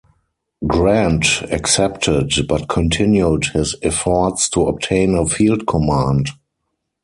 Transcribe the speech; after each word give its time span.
Grant 0.65 1.43
accepted, 1.51 2.31
but 2.49 2.67
continued 2.67 3.45
his 3.53 3.75
efforts 3.83 4.49
to 4.49 4.65
obtain 4.65 5.13
a 5.15 5.27
field 5.27 5.67
command. 5.67 6.29